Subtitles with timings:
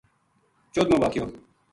[0.73, 1.27] چودھمو واقعو